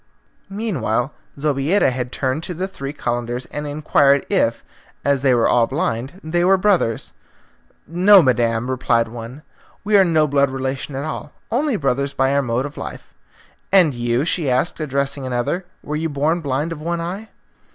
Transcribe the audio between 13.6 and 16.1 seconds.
"And you," she asked, addressing another, "were you